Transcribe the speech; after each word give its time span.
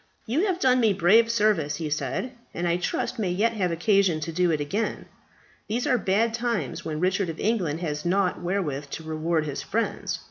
"You 0.25 0.47
have 0.47 0.59
done 0.59 0.79
me 0.79 0.93
brave 0.93 1.29
service," 1.29 1.75
he 1.75 1.91
said, 1.91 2.31
"and 2.55 2.67
I 2.67 2.77
trust 2.77 3.19
may 3.19 3.29
yet 3.29 3.53
have 3.53 3.71
occasion 3.71 4.19
to 4.21 4.31
do 4.31 4.49
it 4.49 4.59
again. 4.59 5.05
These 5.67 5.85
are 5.85 5.99
bad 5.99 6.33
times 6.33 6.83
when 6.83 6.99
Richard 6.99 7.29
of 7.29 7.39
England 7.39 7.81
has 7.81 8.03
nought 8.03 8.41
wherewith 8.41 8.89
to 8.93 9.03
reward 9.03 9.45
his 9.45 9.61
friends. 9.61 10.17